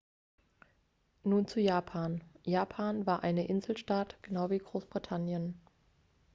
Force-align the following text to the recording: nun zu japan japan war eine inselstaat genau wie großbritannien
nun 1.23 1.45
zu 1.47 1.59
japan 1.61 2.23
japan 2.43 3.05
war 3.05 3.21
eine 3.21 3.45
inselstaat 3.47 4.17
genau 4.23 4.49
wie 4.49 4.57
großbritannien 4.57 5.61